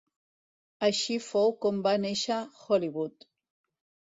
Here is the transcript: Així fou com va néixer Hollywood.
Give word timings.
Així 0.87 1.17
fou 1.25 1.53
com 1.65 1.83
va 1.89 1.93
néixer 2.07 2.39
Hollywood. 2.63 3.29